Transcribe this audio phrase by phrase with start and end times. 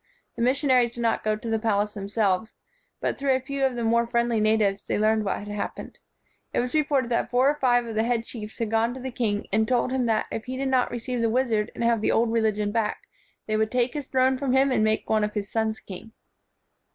[0.35, 2.55] The mission aries did not go to the palace themselves;
[3.01, 5.99] but, through a few of the more friendly na tives, they learned what had happened.
[6.53, 9.11] It was reported that four or five of the head chiefs had gone to the
[9.11, 11.21] king and told him that 131 WHITE MAN OF WORK if he did not receive
[11.21, 13.03] the wizard and have the old religion back,
[13.45, 16.11] they would take his throne from him and make one of his sons king.